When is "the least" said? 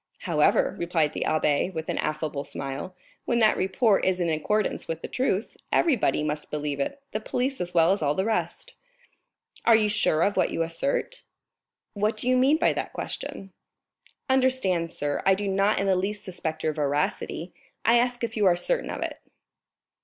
15.85-16.23